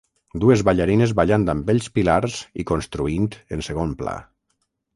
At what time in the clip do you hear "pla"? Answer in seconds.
4.05-4.19